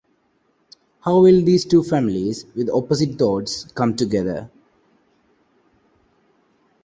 How 1.01 1.19
will 1.21 1.45
these 1.45 1.63
two 1.63 1.83
families 1.83 2.47
with 2.55 2.71
opposite 2.71 3.19
thoughts 3.19 3.65
come 3.65 3.95
together? 3.95 4.49